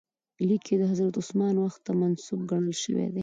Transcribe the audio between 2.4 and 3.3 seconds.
ګڼل شوی دی.